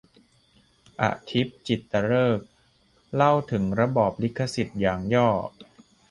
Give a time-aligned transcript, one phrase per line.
[1.01, 2.47] อธิป จิตตฤกษ์
[3.13, 5.29] เล่าถึงระบอบลิขสิทธิ์อย่างย่อ